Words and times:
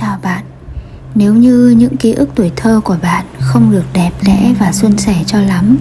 Chào 0.00 0.18
bạn. 0.22 0.44
Nếu 1.14 1.34
như 1.34 1.74
những 1.78 1.96
ký 1.96 2.12
ức 2.12 2.28
tuổi 2.34 2.50
thơ 2.56 2.80
của 2.84 2.96
bạn 3.02 3.24
không 3.38 3.72
được 3.72 3.84
đẹp 3.92 4.10
đẽ 4.26 4.54
và 4.60 4.72
suôn 4.72 4.98
sẻ 4.98 5.14
cho 5.26 5.40
lắm 5.40 5.78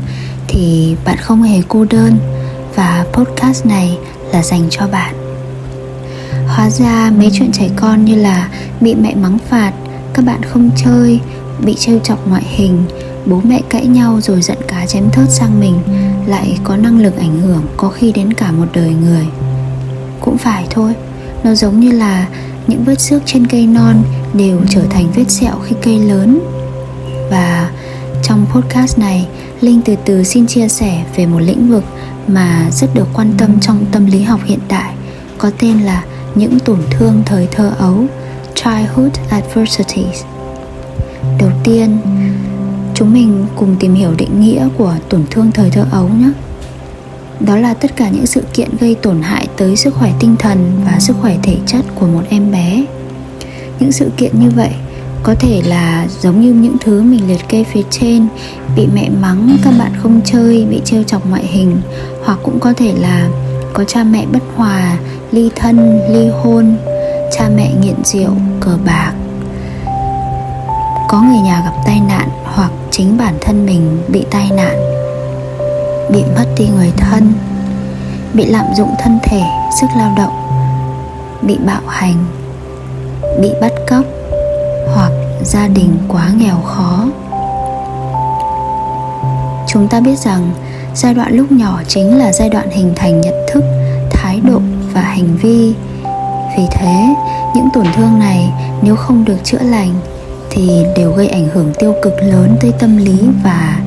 Thì 0.47 0.95
bạn 1.05 1.17
không 1.17 1.43
hề 1.43 1.61
cô 1.67 1.85
đơn 1.89 2.17
Và 2.75 3.05
podcast 3.13 3.65
này 3.65 3.97
là 4.33 4.43
dành 4.43 4.67
cho 4.69 4.87
bạn. 4.87 5.15
Hóa 6.47 6.69
ra 6.69 7.11
mấy 7.17 7.29
chuyện 7.33 7.51
trẻ 7.51 7.69
con 7.75 8.05
như 8.05 8.15
là 8.15 8.49
bị 8.81 8.95
mẹ 8.95 9.15
mắng 9.15 9.37
phạt 9.49 9.71
Các 10.13 10.25
bạn 10.25 10.43
không 10.43 10.69
chơi, 10.77 11.19
bị 11.65 11.75
trêu 11.75 11.99
chọc 11.99 12.27
ngoại 12.27 12.43
hình 12.45 12.83
Bố 13.25 13.41
mẹ 13.43 13.61
cãi 13.69 13.85
nhau 13.85 14.21
rồi 14.21 14.41
giận 14.41 14.57
cá 14.67 14.85
chém 14.85 15.09
thớt 15.11 15.29
sang 15.29 15.59
mình 15.59 15.79
Lại 16.27 16.57
có 16.63 16.77
năng 16.77 16.99
lực 16.99 17.17
ảnh 17.17 17.39
hưởng 17.41 17.63
có 17.77 17.89
khi 17.89 18.11
đến 18.11 18.33
cả 18.33 18.51
một 18.51 18.67
đời 18.73 18.93
người. 19.01 19.25
Cũng 20.21 20.37
phải 20.37 20.67
thôi 20.69 20.93
Nó 21.43 21.55
giống 21.55 21.79
như 21.79 21.91
là 21.91 22.27
những 22.67 22.83
vết 22.83 22.99
xước 22.99 23.21
trên 23.25 23.47
cây 23.47 23.67
non 23.67 24.03
đều 24.33 24.61
trở 24.69 24.81
thành 24.89 25.11
vết 25.15 25.31
sẹo 25.31 25.59
khi 25.63 25.75
cây 25.81 25.99
lớn. 25.99 26.39
Và 27.31 27.71
trong 28.23 28.45
podcast 28.53 28.99
này 28.99 29.27
linh 29.61 29.81
từ 29.85 29.95
từ 30.05 30.23
xin 30.23 30.47
chia 30.47 30.67
sẻ 30.67 31.03
về 31.15 31.25
một 31.25 31.39
lĩnh 31.39 31.69
vực 31.69 31.83
mà 32.27 32.67
rất 32.71 32.87
được 32.93 33.07
quan 33.13 33.33
tâm 33.37 33.59
trong 33.59 33.85
tâm 33.91 34.05
lý 34.05 34.21
học 34.21 34.39
hiện 34.45 34.59
đại 34.67 34.93
có 35.37 35.51
tên 35.59 35.79
là 35.79 36.03
những 36.35 36.59
tổn 36.59 36.79
thương 36.89 37.23
thời 37.25 37.47
thơ 37.51 37.71
ấu 37.77 38.05
childhood 38.55 39.11
adversities. 39.29 40.23
Đầu 41.39 41.51
tiên 41.63 41.97
chúng 42.93 43.13
mình 43.13 43.45
cùng 43.55 43.75
tìm 43.79 43.93
hiểu 43.93 44.11
định 44.17 44.41
nghĩa 44.41 44.67
của 44.77 44.95
tổn 45.09 45.23
thương 45.29 45.51
thời 45.51 45.69
thơ 45.69 45.85
ấu 45.91 46.09
nhé 46.09 46.31
đó 47.45 47.57
là 47.57 47.73
tất 47.73 47.95
cả 47.95 48.09
những 48.09 48.25
sự 48.25 48.41
kiện 48.53 48.69
gây 48.79 48.95
tổn 48.95 49.21
hại 49.21 49.47
tới 49.57 49.75
sức 49.75 49.93
khỏe 49.93 50.11
tinh 50.19 50.35
thần 50.39 50.71
và 50.85 50.99
sức 50.99 51.15
khỏe 51.21 51.37
thể 51.43 51.57
chất 51.65 51.85
của 51.95 52.05
một 52.05 52.21
em 52.29 52.51
bé. 52.51 52.85
Những 53.79 53.91
sự 53.91 54.09
kiện 54.17 54.39
như 54.39 54.49
vậy 54.55 54.71
có 55.23 55.35
thể 55.39 55.61
là 55.65 56.07
giống 56.21 56.41
như 56.41 56.53
những 56.53 56.75
thứ 56.81 57.01
mình 57.01 57.27
liệt 57.27 57.47
kê 57.49 57.63
phía 57.63 57.81
trên, 57.89 58.27
bị 58.75 58.87
mẹ 58.93 59.09
mắng, 59.21 59.57
các 59.63 59.73
bạn 59.79 59.91
không 59.97 60.21
chơi, 60.25 60.65
bị 60.69 60.81
trêu 60.85 61.03
chọc 61.03 61.29
ngoại 61.29 61.45
hình, 61.45 61.81
hoặc 62.25 62.39
cũng 62.43 62.59
có 62.59 62.73
thể 62.73 62.93
là 62.99 63.29
có 63.73 63.83
cha 63.83 64.03
mẹ 64.03 64.25
bất 64.31 64.43
hòa, 64.55 64.97
ly 65.31 65.49
thân, 65.55 65.99
ly 66.09 66.27
hôn, 66.27 66.75
cha 67.37 67.49
mẹ 67.55 67.71
nghiện 67.81 68.03
rượu, 68.03 68.31
cờ 68.59 68.77
bạc. 68.85 69.13
Có 71.09 71.21
người 71.21 71.39
nhà 71.39 71.61
gặp 71.65 71.73
tai 71.85 72.01
nạn 72.07 72.29
hoặc 72.43 72.71
chính 72.91 73.17
bản 73.17 73.33
thân 73.41 73.65
mình 73.65 73.97
bị 74.07 74.25
tai 74.31 74.49
nạn 74.51 74.90
bị 76.11 76.23
mất 76.35 76.45
đi 76.57 76.67
người 76.67 76.91
thân, 76.97 77.33
bị 78.33 78.45
lạm 78.45 78.65
dụng 78.75 78.95
thân 78.99 79.19
thể, 79.23 79.41
sức 79.81 79.87
lao 79.97 80.13
động, 80.17 80.33
bị 81.41 81.57
bạo 81.65 81.81
hành, 81.87 82.25
bị 83.41 83.49
bắt 83.61 83.71
cóc 83.89 84.05
hoặc 84.95 85.11
gia 85.43 85.67
đình 85.67 85.97
quá 86.07 86.29
nghèo 86.37 86.61
khó. 86.61 87.05
Chúng 89.67 89.87
ta 89.87 89.99
biết 89.99 90.19
rằng 90.19 90.51
giai 90.95 91.13
đoạn 91.13 91.35
lúc 91.35 91.51
nhỏ 91.51 91.81
chính 91.87 92.17
là 92.19 92.31
giai 92.31 92.49
đoạn 92.49 92.69
hình 92.69 92.93
thành 92.95 93.21
nhận 93.21 93.35
thức, 93.53 93.63
thái 94.11 94.39
độ 94.39 94.59
và 94.93 95.01
hành 95.01 95.37
vi. 95.41 95.73
Vì 96.57 96.63
thế, 96.71 97.15
những 97.55 97.67
tổn 97.73 97.85
thương 97.95 98.19
này 98.19 98.53
nếu 98.81 98.95
không 98.95 99.25
được 99.25 99.37
chữa 99.43 99.61
lành 99.61 99.93
thì 100.49 100.85
đều 100.97 101.11
gây 101.11 101.27
ảnh 101.27 101.47
hưởng 101.53 101.73
tiêu 101.79 101.95
cực 102.01 102.13
lớn 102.21 102.55
tới 102.61 102.71
tâm 102.79 102.97
lý 102.97 103.19
và 103.43 103.79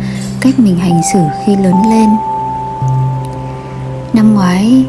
cách 0.44 0.58
mình 0.58 0.76
hành 0.76 1.00
xử 1.12 1.18
khi 1.44 1.56
lớn 1.56 1.74
lên. 1.90 2.08
Năm 4.12 4.34
ngoái, 4.34 4.84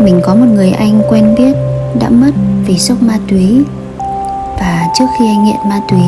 mình 0.00 0.20
có 0.24 0.34
một 0.34 0.46
người 0.46 0.70
anh 0.70 1.02
quen 1.08 1.34
biết 1.38 1.56
đã 2.00 2.08
mất 2.08 2.30
vì 2.66 2.78
sốc 2.78 3.02
ma 3.02 3.18
túy. 3.28 3.62
Và 4.58 4.88
trước 4.94 5.04
khi 5.18 5.26
anh 5.28 5.44
nghiện 5.44 5.68
ma 5.68 5.80
túy, 5.88 6.02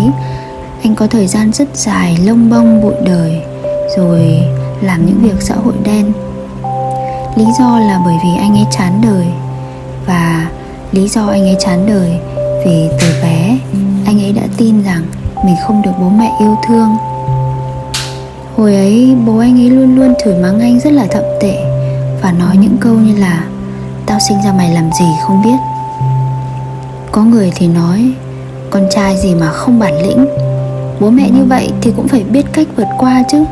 anh 0.83 0.95
có 0.95 1.06
thời 1.06 1.27
gian 1.27 1.53
rất 1.53 1.77
dài 1.77 2.19
lông 2.25 2.51
bông 2.51 2.83
bụi 2.83 2.95
đời, 3.05 3.41
rồi 3.97 4.42
làm 4.81 5.07
những 5.07 5.19
việc 5.23 5.42
xã 5.42 5.55
hội 5.55 5.75
đen. 5.84 6.13
Lý 7.36 7.45
do 7.58 7.79
là 7.79 8.01
bởi 8.05 8.14
vì 8.25 8.36
anh 8.41 8.57
ấy 8.57 8.67
chán 8.70 9.01
đời. 9.02 9.27
Và 10.07 10.46
lý 10.92 11.08
do 11.08 11.27
anh 11.27 11.42
ấy 11.42 11.57
chán 11.58 11.86
đời 11.86 12.19
vì 12.64 12.89
từ 13.01 13.07
bé, 13.23 13.58
anh 14.07 14.23
ấy 14.23 14.33
đã 14.33 14.42
tin 14.57 14.83
rằng 14.83 15.02
mình 15.45 15.57
không 15.67 15.83
được 15.83 15.92
bố 16.01 16.08
mẹ 16.08 16.33
yêu 16.41 16.57
thương. 16.69 16.96
Hồi 18.57 18.74
ấy, 18.74 19.17
bố 19.27 19.39
anh 19.39 19.61
ấy 19.61 19.70
luôn 19.70 19.96
luôn 19.96 20.14
chửi 20.24 20.35
mắng 20.35 20.61
anh 20.61 20.80
rất 20.80 20.92
là 20.92 21.07
thậm 21.11 21.23
tệ 21.40 21.64
Và 22.23 22.33
nói 22.33 22.57
những 22.57 22.77
câu 22.80 22.95
như 22.95 23.17
là, 23.17 23.45
Tao 24.07 24.18
sinh 24.29 24.42
ra 24.45 24.52
mày 24.52 24.74
làm 24.74 24.90
gì 24.92 25.05
không 25.23 25.42
biết? 25.42 25.57
Có 27.13 27.23
người 27.23 27.52
thì 27.55 27.68
nói, 27.68 28.13
Con 28.70 28.83
trai 28.90 29.17
gì 29.17 29.35
mà 29.35 29.46
không 29.52 29.79
bản 29.79 30.02
lĩnh? 30.02 30.27
Bố 31.01 31.11
mẹ 31.11 31.30
như 31.30 31.45
vậy 31.45 31.70
thì 31.83 31.92
cũng 31.96 32.08
phải 32.08 32.24
biết 32.24 32.46
cách 32.52 32.67
vượt 32.77 32.89
qua 32.98 33.23
chứ. 33.29 33.45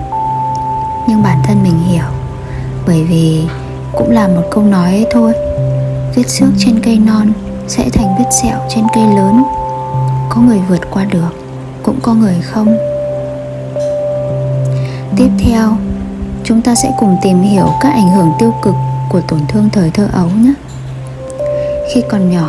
Nhưng 1.09 1.23
bản 1.23 1.39
thân 1.45 1.63
mình 1.63 1.79
hiểu, 1.89 2.05
Bởi 2.87 3.05
vì 3.05 3.43
cũng 3.97 4.11
là 4.11 4.29
một 4.29 4.43
câu 4.51 4.65
nói 4.65 4.91
ấy 4.91 5.07
thôi. 5.11 5.33
Vết 6.15 6.29
xước 6.29 6.49
trên 6.59 6.81
cây 6.81 6.99
non 6.99 7.33
sẽ 7.69 7.89
thành 7.93 8.15
vết 8.19 8.31
sẹo 8.43 8.59
trên 8.69 8.85
cây 8.95 9.05
lớn. 9.05 9.43
Có 10.29 10.41
người 10.41 10.59
vượt 10.69 10.91
qua 10.91 11.05
được, 11.05 11.31
Cũng 11.83 11.99
có 12.03 12.15
người 12.15 12.35
không. 12.43 12.90
Tiếp 15.21 15.31
theo, 15.39 15.77
chúng 16.45 16.63
ta 16.63 16.75
sẽ 16.75 16.93
cùng 16.99 17.17
tìm 17.23 17.43
hiểu 17.43 17.69
các 17.81 17.93
ảnh 17.93 18.11
hưởng 18.11 18.33
tiêu 18.39 18.55
cực 18.63 18.75
của 19.09 19.21
tổn 19.21 19.41
thương 19.49 19.71
thời 19.73 19.91
thơ 19.91 20.09
ấu 20.13 20.27
nhé. 20.27 20.53
Khi 21.95 22.03
còn 22.11 22.31
nhỏ 22.31 22.49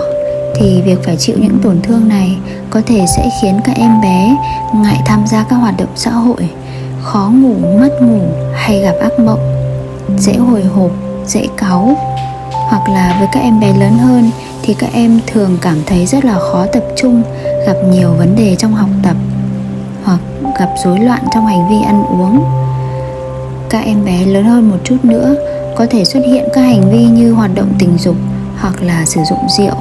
thì 0.56 0.82
việc 0.82 1.04
phải 1.04 1.18
chịu 1.18 1.36
những 1.40 1.60
tổn 1.64 1.82
thương 1.82 2.08
này 2.08 2.38
có 2.70 2.82
thể 2.88 3.06
sẽ 3.18 3.30
khiến 3.42 3.60
các 3.64 3.76
em 3.76 4.02
bé 4.02 4.36
ngại 4.74 5.02
tham 5.06 5.28
gia 5.28 5.44
các 5.44 5.56
hoạt 5.56 5.78
động 5.78 5.90
xã 5.96 6.12
hội, 6.12 6.50
khó 7.02 7.32
ngủ, 7.34 7.56
mất 7.80 8.02
ngủ 8.02 8.22
hay 8.54 8.82
gặp 8.82 8.96
ác 9.02 9.20
mộng, 9.20 9.40
dễ 10.18 10.34
hồi 10.34 10.64
hộp, 10.64 10.92
dễ 11.28 11.48
cáu. 11.58 11.96
Hoặc 12.70 12.90
là 12.90 13.16
với 13.20 13.28
các 13.32 13.40
em 13.40 13.60
bé 13.60 13.74
lớn 13.74 13.98
hơn 13.98 14.32
thì 14.64 14.74
các 14.74 14.90
em 14.94 15.20
thường 15.28 15.58
cảm 15.62 15.78
thấy 15.86 16.06
rất 16.06 16.26
là 16.26 16.40
khó 16.40 16.66
tập 16.74 16.84
trung, 16.96 17.24
gặp 17.68 17.76
nhiều 17.92 18.14
vấn 18.18 18.36
đề 18.36 18.56
trong 18.56 18.74
học 18.74 18.90
tập 19.04 19.16
hoặc 20.06 20.20
gặp 20.60 20.70
rối 20.84 21.00
loạn 21.00 21.22
trong 21.34 21.46
hành 21.46 21.70
vi 21.70 21.82
ăn 21.86 22.04
uống 22.06 22.61
các 23.72 23.80
em 23.86 24.06
bé 24.06 24.26
lớn 24.26 24.44
hơn 24.44 24.70
một 24.70 24.78
chút 24.84 24.98
nữa 25.04 25.36
có 25.76 25.86
thể 25.90 26.06
xuất 26.06 26.20
hiện 26.26 26.44
các 26.54 26.62
hành 26.62 26.92
vi 26.92 27.06
như 27.06 27.32
hoạt 27.32 27.56
động 27.56 27.74
tình 27.80 27.98
dục 27.98 28.16
hoặc 28.60 28.82
là 28.82 29.06
sử 29.06 29.22
dụng 29.30 29.40
rượu 29.58 29.76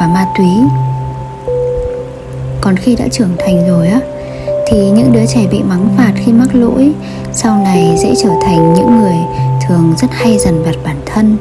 và 0.00 0.06
ma 0.06 0.26
túy. 0.38 0.48
Còn 2.60 2.76
khi 2.76 2.96
đã 2.96 3.04
trưởng 3.12 3.36
thành 3.38 3.68
rồi 3.68 3.88
á, 3.88 4.00
thì 4.66 4.90
những 4.90 5.12
đứa 5.12 5.26
trẻ 5.26 5.46
bị 5.50 5.62
mắng 5.62 5.88
phạt 5.96 6.12
khi 6.16 6.32
mắc 6.32 6.54
lỗi 6.54 6.92
sau 7.32 7.56
này 7.56 7.96
dễ 7.98 8.14
trở 8.22 8.30
thành 8.42 8.74
những 8.74 9.00
người 9.00 9.16
thường 9.68 9.94
rất 9.98 10.08
hay 10.10 10.38
dằn 10.38 10.62
vặt 10.62 10.76
bản 10.84 10.96
thân. 11.06 11.36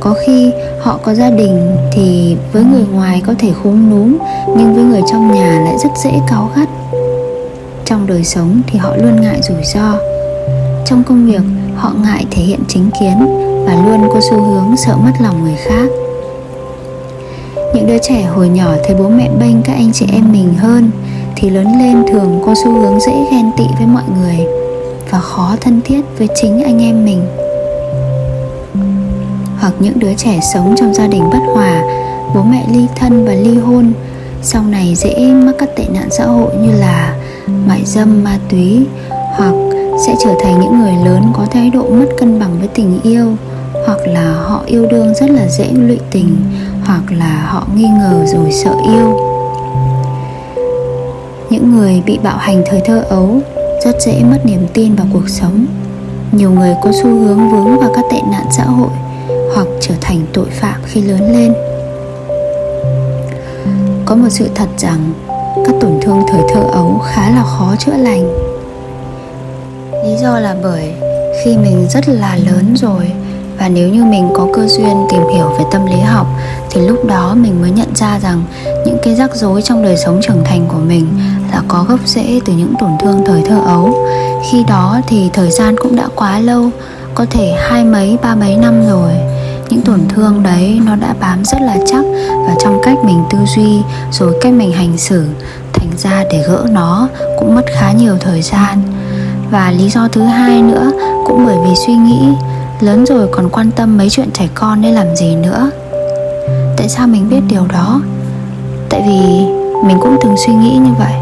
Có 0.00 0.14
khi 0.26 0.52
họ 0.80 0.98
có 1.02 1.14
gia 1.14 1.30
đình 1.30 1.76
thì 1.92 2.36
với 2.52 2.64
người 2.64 2.84
ngoài 2.92 3.22
có 3.26 3.34
thể 3.38 3.52
khúm 3.62 3.90
núm, 3.90 4.18
nhưng 4.56 4.74
với 4.74 4.84
người 4.84 5.02
trong 5.10 5.34
nhà 5.34 5.60
lại 5.64 5.74
rất 5.78 5.90
dễ 6.04 6.10
cáu 6.28 6.50
gắt. 6.56 6.68
Trong 7.84 8.06
đời 8.06 8.24
sống 8.24 8.60
thì 8.66 8.78
họ 8.78 8.96
luôn 8.96 9.20
ngại 9.20 9.40
rủi 9.42 9.64
ro 9.64 10.17
trong 10.90 11.02
công 11.02 11.26
việc, 11.26 11.42
họ 11.76 11.92
ngại 12.02 12.26
thể 12.30 12.42
hiện 12.42 12.60
chính 12.68 12.90
kiến 13.00 13.18
và 13.66 13.74
luôn 13.86 14.08
có 14.14 14.20
xu 14.30 14.42
hướng 14.42 14.76
sợ 14.76 14.96
mất 14.96 15.12
lòng 15.20 15.44
người 15.44 15.56
khác. 15.56 15.90
Những 17.74 17.86
đứa 17.86 17.98
trẻ 18.02 18.22
hồi 18.22 18.48
nhỏ 18.48 18.70
thấy 18.84 18.96
bố 18.98 19.08
mẹ 19.08 19.30
bênh 19.40 19.62
các 19.62 19.72
anh 19.72 19.92
chị 19.92 20.06
em 20.12 20.32
mình 20.32 20.54
hơn 20.54 20.90
thì 21.36 21.50
lớn 21.50 21.66
lên 21.78 22.04
thường 22.12 22.42
có 22.46 22.54
xu 22.64 22.72
hướng 22.72 23.00
dễ 23.00 23.12
ghen 23.30 23.50
tị 23.56 23.64
với 23.78 23.86
mọi 23.86 24.02
người 24.18 24.46
và 25.10 25.18
khó 25.20 25.56
thân 25.60 25.80
thiết 25.84 26.00
với 26.18 26.28
chính 26.34 26.62
anh 26.62 26.82
em 26.82 27.04
mình. 27.04 27.22
Hoặc 29.60 29.72
những 29.78 29.98
đứa 29.98 30.14
trẻ 30.14 30.40
sống 30.54 30.74
trong 30.78 30.94
gia 30.94 31.06
đình 31.06 31.30
bất 31.30 31.40
hòa, 31.54 31.82
bố 32.34 32.42
mẹ 32.42 32.66
ly 32.72 32.86
thân 32.96 33.24
và 33.24 33.32
ly 33.32 33.58
hôn, 33.58 33.92
sau 34.42 34.62
này 34.62 34.94
dễ 34.94 35.32
mắc 35.32 35.54
các 35.58 35.68
tệ 35.76 35.84
nạn 35.94 36.08
xã 36.10 36.24
hội 36.24 36.50
như 36.56 36.72
là 36.72 37.16
mại 37.66 37.84
dâm, 37.84 38.24
ma 38.24 38.38
túy 38.50 38.86
hoặc 39.36 39.54
sẽ 40.06 40.14
trở 40.24 40.34
thành 40.40 40.60
những 40.60 40.80
người 40.80 40.94
lớn 41.04 41.22
có 41.32 41.46
thái 41.50 41.70
độ 41.70 41.82
mất 41.82 42.06
cân 42.18 42.40
bằng 42.40 42.58
với 42.58 42.68
tình 42.68 43.00
yêu, 43.02 43.26
hoặc 43.86 43.98
là 44.06 44.32
họ 44.32 44.62
yêu 44.66 44.86
đương 44.90 45.14
rất 45.14 45.30
là 45.30 45.48
dễ 45.48 45.70
lụy 45.72 45.98
tình, 46.10 46.36
hoặc 46.84 47.02
là 47.18 47.46
họ 47.46 47.66
nghi 47.76 47.88
ngờ 47.88 48.24
rồi 48.26 48.52
sợ 48.52 48.74
yêu. 48.92 49.20
Những 51.50 51.76
người 51.76 52.02
bị 52.06 52.18
bạo 52.22 52.36
hành 52.36 52.62
thời 52.66 52.80
thơ 52.84 53.04
ấu 53.08 53.40
rất 53.84 53.96
dễ 54.00 54.22
mất 54.30 54.38
niềm 54.44 54.66
tin 54.74 54.94
vào 54.94 55.06
cuộc 55.12 55.28
sống. 55.28 55.66
Nhiều 56.32 56.50
người 56.50 56.74
có 56.82 56.92
xu 56.92 57.08
hướng 57.08 57.50
vướng 57.50 57.78
vào 57.78 57.90
các 57.94 58.04
tệ 58.10 58.20
nạn 58.32 58.46
xã 58.50 58.64
hội 58.64 58.90
hoặc 59.54 59.66
trở 59.80 59.94
thành 60.00 60.20
tội 60.32 60.46
phạm 60.50 60.80
khi 60.84 61.02
lớn 61.02 61.32
lên. 61.32 61.54
Có 64.06 64.14
một 64.14 64.28
sự 64.28 64.48
thật 64.54 64.68
rằng 64.78 65.12
các 65.66 65.74
tổn 65.80 65.98
thương 66.02 66.22
thời 66.28 66.42
thơ 66.48 66.60
ấu 66.72 66.98
khá 66.98 67.30
là 67.30 67.42
khó 67.42 67.74
chữa 67.78 67.96
lành 67.96 68.47
lý 70.08 70.16
do 70.16 70.38
là 70.38 70.56
bởi 70.62 70.92
khi 71.44 71.56
mình 71.56 71.86
rất 71.90 72.08
là 72.08 72.36
lớn 72.36 72.74
rồi 72.76 73.12
và 73.58 73.68
nếu 73.68 73.88
như 73.88 74.04
mình 74.04 74.28
có 74.34 74.46
cơ 74.54 74.66
duyên 74.66 75.06
tìm 75.10 75.22
hiểu 75.34 75.48
về 75.58 75.64
tâm 75.72 75.86
lý 75.86 76.00
học 76.00 76.26
thì 76.70 76.80
lúc 76.80 77.04
đó 77.06 77.34
mình 77.34 77.60
mới 77.60 77.70
nhận 77.70 77.94
ra 77.94 78.18
rằng 78.18 78.42
những 78.86 78.98
cái 79.02 79.14
rắc 79.14 79.36
rối 79.36 79.62
trong 79.62 79.82
đời 79.82 79.96
sống 79.96 80.20
trưởng 80.22 80.44
thành 80.44 80.66
của 80.68 80.78
mình 80.78 81.06
là 81.52 81.62
có 81.68 81.84
gốc 81.88 82.00
rễ 82.04 82.40
từ 82.44 82.52
những 82.52 82.74
tổn 82.78 82.90
thương 83.00 83.24
thời 83.26 83.42
thơ 83.48 83.60
ấu. 83.66 84.06
Khi 84.50 84.64
đó 84.68 85.00
thì 85.08 85.30
thời 85.32 85.50
gian 85.50 85.76
cũng 85.78 85.96
đã 85.96 86.08
quá 86.14 86.38
lâu, 86.38 86.70
có 87.14 87.26
thể 87.30 87.54
hai 87.58 87.84
mấy, 87.84 88.16
ba 88.22 88.34
mấy 88.34 88.56
năm 88.56 88.86
rồi. 88.88 89.12
Những 89.70 89.82
tổn 89.82 90.00
thương 90.08 90.42
đấy 90.42 90.80
nó 90.86 90.96
đã 90.96 91.14
bám 91.20 91.44
rất 91.44 91.60
là 91.60 91.76
chắc 91.86 92.04
vào 92.46 92.56
trong 92.60 92.80
cách 92.82 92.98
mình 93.04 93.22
tư 93.30 93.38
duy 93.56 93.82
rồi 94.12 94.34
cách 94.40 94.52
mình 94.52 94.72
hành 94.72 94.98
xử. 94.98 95.26
Thành 95.72 95.90
ra 95.96 96.24
để 96.32 96.44
gỡ 96.48 96.66
nó 96.70 97.08
cũng 97.38 97.54
mất 97.54 97.64
khá 97.66 97.92
nhiều 97.92 98.16
thời 98.20 98.42
gian 98.42 98.82
và 99.50 99.70
lý 99.70 99.88
do 99.90 100.08
thứ 100.12 100.22
hai 100.22 100.62
nữa, 100.62 100.90
cũng 101.24 101.46
bởi 101.46 101.56
vì 101.64 101.74
suy 101.86 101.94
nghĩ, 101.94 102.28
lớn 102.80 103.06
rồi 103.06 103.28
còn 103.32 103.48
quan 103.48 103.70
tâm 103.70 103.98
mấy 103.98 104.10
chuyện 104.10 104.30
trẻ 104.30 104.48
con 104.54 104.80
nên 104.80 104.94
làm 104.94 105.16
gì 105.16 105.36
nữa. 105.36 105.70
Tại 106.76 106.88
sao 106.88 107.06
mình 107.06 107.28
biết 107.30 107.40
điều 107.48 107.66
đó? 107.72 108.00
Tại 108.88 109.02
vì 109.06 109.46
mình 109.84 109.98
cũng 110.00 110.16
từng 110.22 110.36
suy 110.46 110.54
nghĩ 110.54 110.76
như 110.76 110.90
vậy. 110.98 111.14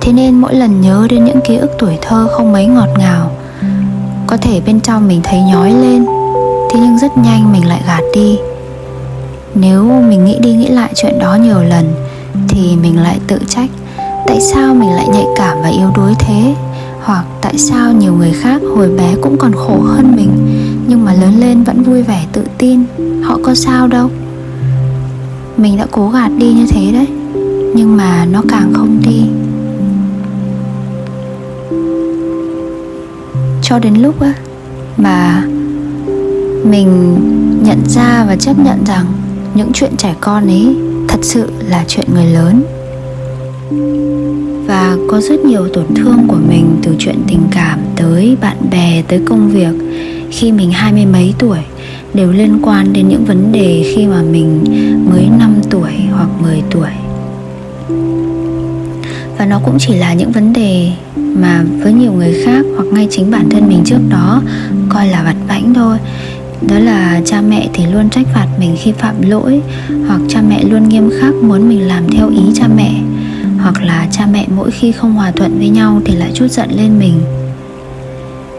Thế 0.00 0.12
nên 0.12 0.34
mỗi 0.34 0.54
lần 0.54 0.80
nhớ 0.80 1.06
đến 1.10 1.24
những 1.24 1.40
ký 1.40 1.56
ức 1.56 1.70
tuổi 1.78 1.98
thơ 2.02 2.28
không 2.32 2.52
mấy 2.52 2.66
ngọt 2.66 2.88
ngào, 2.98 3.30
có 4.26 4.36
thể 4.36 4.60
bên 4.66 4.80
trong 4.80 5.08
mình 5.08 5.20
thấy 5.24 5.40
nhói 5.40 5.70
lên, 5.70 6.06
thế 6.70 6.80
nhưng 6.80 6.98
rất 6.98 7.18
nhanh 7.18 7.52
mình 7.52 7.68
lại 7.68 7.82
gạt 7.86 8.02
đi. 8.14 8.38
Nếu 9.54 9.84
mình 10.08 10.24
nghĩ 10.24 10.38
đi 10.40 10.52
nghĩ 10.52 10.68
lại 10.68 10.92
chuyện 10.94 11.18
đó 11.18 11.34
nhiều 11.34 11.62
lần, 11.62 11.94
thì 12.48 12.76
mình 12.82 13.02
lại 13.02 13.18
tự 13.26 13.38
trách, 13.48 13.70
tại 14.26 14.40
sao 14.40 14.74
mình 14.74 14.90
lại 14.90 15.08
nhạy 15.08 15.26
cảm 15.36 15.62
và 15.62 15.68
yếu 15.68 15.90
đuối 15.96 16.14
thế? 16.18 16.54
Hoặc 17.08 17.24
tại 17.40 17.58
sao 17.58 17.92
nhiều 17.92 18.12
người 18.12 18.32
khác 18.32 18.62
hồi 18.76 18.88
bé 18.88 19.14
cũng 19.22 19.36
còn 19.38 19.52
khổ 19.52 19.80
hơn 19.80 20.16
mình, 20.16 20.30
nhưng 20.88 21.04
mà 21.04 21.12
lớn 21.12 21.40
lên 21.40 21.62
vẫn 21.62 21.82
vui 21.82 22.02
vẻ 22.02 22.26
tự 22.32 22.42
tin, 22.58 22.80
họ 23.22 23.38
có 23.42 23.54
sao 23.54 23.86
đâu. 23.86 24.10
Mình 25.56 25.76
đã 25.76 25.86
cố 25.90 26.10
gạt 26.10 26.28
đi 26.38 26.52
như 26.52 26.66
thế 26.70 26.92
đấy, 26.92 27.06
nhưng 27.74 27.96
mà 27.96 28.26
nó 28.30 28.42
càng 28.48 28.72
không 28.74 29.00
đi. 29.06 29.22
Cho 33.62 33.78
đến 33.78 33.94
lúc 33.94 34.20
á, 34.20 34.34
mà 34.96 35.42
mình 36.64 37.16
nhận 37.64 37.78
ra 37.88 38.24
và 38.28 38.36
chấp 38.36 38.58
nhận 38.58 38.84
rằng 38.86 39.06
những 39.54 39.70
chuyện 39.74 39.96
trẻ 39.96 40.14
con 40.20 40.46
ấy 40.46 40.76
thật 41.08 41.18
sự 41.22 41.50
là 41.68 41.84
chuyện 41.88 42.06
người 42.14 42.26
lớn 42.26 42.62
và 44.68 44.96
có 45.08 45.20
rất 45.20 45.40
nhiều 45.40 45.68
tổn 45.68 45.94
thương 45.94 46.28
của 46.28 46.38
mình 46.48 46.76
từ 46.82 46.94
chuyện 46.98 47.16
tình 47.26 47.42
cảm 47.50 47.78
tới 47.96 48.36
bạn 48.40 48.56
bè, 48.70 49.02
tới 49.08 49.20
công 49.26 49.50
việc. 49.50 49.74
Khi 50.30 50.52
mình 50.52 50.70
hai 50.70 50.92
mươi 50.92 51.06
mấy 51.06 51.34
tuổi, 51.38 51.58
đều 52.14 52.32
liên 52.32 52.58
quan 52.62 52.92
đến 52.92 53.08
những 53.08 53.24
vấn 53.24 53.52
đề 53.52 53.92
khi 53.94 54.06
mà 54.06 54.22
mình 54.22 54.64
mới 55.10 55.28
5 55.38 55.54
tuổi 55.70 55.90
hoặc 56.12 56.28
10 56.42 56.62
tuổi. 56.70 56.90
Và 59.38 59.46
nó 59.46 59.60
cũng 59.64 59.76
chỉ 59.78 59.94
là 59.94 60.14
những 60.14 60.32
vấn 60.32 60.52
đề 60.52 60.90
mà 61.16 61.64
với 61.82 61.92
nhiều 61.92 62.12
người 62.12 62.42
khác 62.44 62.66
hoặc 62.76 62.86
ngay 62.92 63.08
chính 63.10 63.30
bản 63.30 63.48
thân 63.50 63.68
mình 63.68 63.82
trước 63.84 64.00
đó 64.10 64.42
coi 64.88 65.08
là 65.08 65.22
vặt 65.22 65.36
vãnh 65.48 65.74
thôi. 65.74 65.96
Đó 66.68 66.78
là 66.78 67.20
cha 67.24 67.40
mẹ 67.40 67.68
thì 67.72 67.84
luôn 67.92 68.10
trách 68.10 68.26
phạt 68.34 68.46
mình 68.58 68.76
khi 68.82 68.92
phạm 68.92 69.14
lỗi, 69.30 69.60
hoặc 70.06 70.20
cha 70.28 70.42
mẹ 70.48 70.64
luôn 70.64 70.88
nghiêm 70.88 71.10
khắc 71.20 71.34
muốn 71.34 71.68
mình 71.68 71.88
làm 71.88 72.10
theo 72.10 72.28
ý 72.28 72.42
cha 72.54 72.68
mẹ 72.76 72.92
hoặc 73.58 73.82
là 73.82 74.06
cha 74.10 74.26
mẹ 74.32 74.46
mỗi 74.56 74.70
khi 74.70 74.92
không 74.92 75.14
hòa 75.14 75.30
thuận 75.30 75.58
với 75.58 75.68
nhau 75.68 76.00
thì 76.04 76.14
lại 76.14 76.30
chút 76.34 76.46
giận 76.50 76.70
lên 76.70 76.98
mình. 76.98 77.20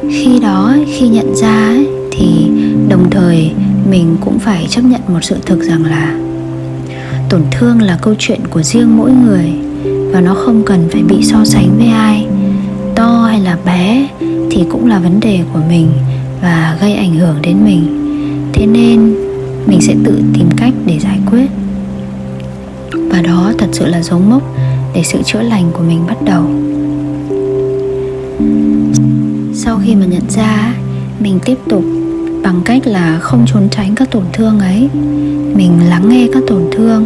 Khi 0.10 0.40
đó, 0.40 0.74
khi 0.88 1.08
nhận 1.08 1.36
ra 1.36 1.76
thì 2.12 2.52
đồng 2.90 3.10
thời 3.10 3.52
mình 3.90 4.18
cũng 4.22 4.40
phải 4.40 4.68
chấp 4.70 4.82
nhận 4.82 5.02
một 5.08 5.20
sự 5.22 5.36
thực 5.46 5.64
rằng 5.64 5.86
là 5.86 6.20
tổn 7.30 7.42
thương 7.52 7.82
là 7.82 7.98
câu 8.02 8.16
chuyện 8.20 8.40
của 8.50 8.64
riêng 8.64 8.98
mỗi 8.98 9.12
người 9.12 9.54
và 10.12 10.22
nó 10.22 10.34
không 10.34 10.64
cần 10.66 10.88
phải 10.92 11.02
bị 11.02 11.24
so 11.24 11.46
sánh 11.46 11.78
với 11.78 11.88
ai. 11.88 12.28
To 12.96 13.26
hay 13.30 13.40
là 13.40 13.58
bé 13.66 14.08
thì 14.52 14.64
cũng 14.70 14.88
là 14.88 15.00
vấn 15.00 15.20
đề 15.20 15.40
của 15.54 15.60
mình 15.70 15.92
và 16.42 16.78
gây 16.82 16.94
ảnh 16.94 17.16
hưởng 17.16 17.36
đến 17.42 17.58
mình. 17.66 17.96
Thế 18.54 18.66
nên 18.66 19.16
mình 19.68 19.82
sẽ 19.82 19.96
tự 20.04 20.22
tìm 20.34 20.50
cách 20.58 20.74
để 20.86 21.00
giải 21.00 21.20
quyết. 21.32 21.48
Và 22.92 23.22
đó 23.22 23.52
thật 23.58 23.68
sự 23.72 23.86
là 23.86 24.02
dấu 24.02 24.20
mốc 24.20 24.44
để 24.94 25.04
sự 25.04 25.22
chữa 25.26 25.42
lành 25.42 25.72
của 25.74 25.84
mình 25.88 26.00
bắt 26.08 26.18
đầu. 26.26 26.44
Sau 29.54 29.80
khi 29.86 29.96
mà 29.96 30.06
nhận 30.06 30.30
ra, 30.30 30.74
mình 31.20 31.40
tiếp 31.46 31.58
tục 31.70 31.84
bằng 32.44 32.62
cách 32.66 32.88
là 32.88 33.20
không 33.20 33.46
trốn 33.54 33.70
tránh 33.72 33.96
các 33.96 34.12
tổn 34.12 34.24
thương 34.34 34.60
ấy. 34.60 34.90
Mình 35.56 35.72
lắng 35.90 36.10
nghe 36.10 36.28
các 36.34 36.44
tổn 36.48 36.62
thương, 36.72 37.06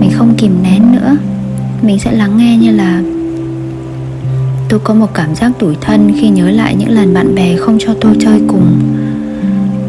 mình 0.00 0.10
không 0.14 0.34
kìm 0.38 0.62
nén 0.62 0.92
nữa. 0.92 1.16
Mình 1.82 1.98
sẽ 1.98 2.12
lắng 2.12 2.36
nghe 2.36 2.56
như 2.56 2.70
là, 2.70 3.02
tôi 4.68 4.80
có 4.80 4.94
một 4.94 5.14
cảm 5.14 5.34
giác 5.34 5.52
tủi 5.58 5.74
thân 5.80 6.12
khi 6.20 6.28
nhớ 6.28 6.50
lại 6.50 6.74
những 6.78 6.90
lần 6.90 7.14
bạn 7.14 7.34
bè 7.34 7.56
không 7.56 7.78
cho 7.80 7.94
tôi 8.00 8.16
chơi 8.20 8.40
cùng. 8.48 8.78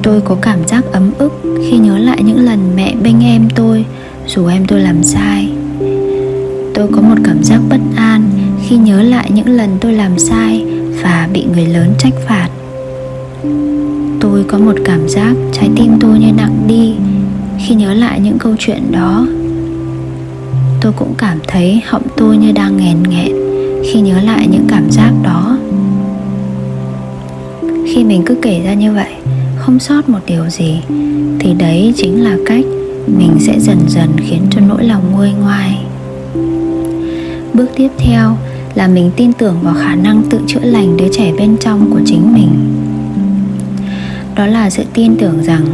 Tôi 0.04 0.22
có 0.22 0.36
cảm 0.42 0.68
giác 0.68 0.84
ấm 0.92 1.12
ức 1.18 1.32
khi 1.44 1.78
nhớ 1.78 1.98
lại 1.98 2.24
những 2.24 2.46
lần 2.46 2.60
mẹ 2.76 2.96
bênh 3.04 3.24
em 3.24 3.50
tôi 3.56 3.86
dù 4.28 4.48
em 4.48 4.66
tôi 4.68 4.80
làm 4.80 5.04
sai 5.04 5.51
tôi 6.82 6.90
có 6.94 7.02
một 7.02 7.16
cảm 7.24 7.44
giác 7.44 7.60
bất 7.70 7.80
an 7.96 8.30
khi 8.68 8.78
nhớ 8.78 9.02
lại 9.02 9.32
những 9.34 9.48
lần 9.50 9.78
tôi 9.82 9.94
làm 9.94 10.20
sai 10.20 10.66
và 11.04 11.30
bị 11.34 11.46
người 11.54 11.66
lớn 11.66 11.94
trách 11.98 12.14
phạt. 12.28 12.50
Tôi 14.20 14.44
có 14.48 14.58
một 14.58 14.76
cảm 14.86 15.10
giác 15.10 15.34
trái 15.54 15.70
tim 15.76 16.00
tôi 16.00 16.20
như 16.20 16.32
nặng 16.38 16.64
đi 16.68 16.94
khi 17.60 17.76
nhớ 17.76 17.94
lại 17.94 18.20
những 18.20 18.38
câu 18.38 18.56
chuyện 18.60 18.92
đó. 18.92 19.28
Tôi 20.82 20.92
cũng 20.92 21.14
cảm 21.18 21.40
thấy 21.48 21.82
họng 21.86 22.08
tôi 22.18 22.38
như 22.38 22.52
đang 22.52 22.78
nghèn 22.78 22.98
nghẹn 23.10 23.32
khi 23.84 24.02
nhớ 24.02 24.22
lại 24.22 24.48
những 24.52 24.66
cảm 24.70 24.92
giác 24.92 25.12
đó. 25.24 25.58
Khi 27.94 28.04
mình 28.04 28.22
cứ 28.26 28.36
kể 28.42 28.62
ra 28.66 28.74
như 28.74 28.94
vậy, 28.94 29.14
không 29.58 29.80
sót 29.80 30.10
một 30.10 30.20
điều 30.26 30.50
gì, 30.50 30.80
thì 31.40 31.54
đấy 31.54 31.94
chính 31.98 32.24
là 32.24 32.38
cách 32.46 32.66
mình 33.08 33.38
sẽ 33.40 33.60
dần 33.60 33.80
dần 33.88 34.10
khiến 34.18 34.42
cho 34.52 34.62
nỗi 34.68 34.84
lòng 34.84 35.12
nguôi 35.12 35.32
ngoai 35.32 35.78
bước 37.54 37.68
tiếp 37.76 37.90
theo 37.98 38.38
là 38.76 38.88
mình 38.88 39.12
tin 39.16 39.34
tưởng 39.34 39.56
vào 39.62 39.74
khả 39.74 39.96
năng 39.96 40.22
tự 40.30 40.40
chữa 40.48 40.60
lành 40.64 40.98
đứa 40.98 41.08
trẻ 41.14 41.34
bên 41.38 41.58
trong 41.58 41.92
của 41.92 42.00
chính 42.06 42.34
mình. 42.34 42.50
Đó 44.36 44.46
là 44.46 44.70
sự 44.70 44.84
tin 44.94 45.16
tưởng 45.18 45.44
rằng 45.44 45.66